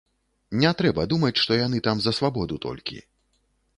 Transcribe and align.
Не 0.61 0.69
трэба 0.79 1.03
думаць, 1.11 1.35
што 1.43 1.59
яны 1.59 1.81
там 1.89 1.97
за 2.07 2.15
свабоду 2.21 2.59
толькі. 2.65 2.99